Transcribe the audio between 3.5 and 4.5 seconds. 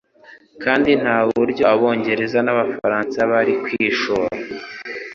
kwishora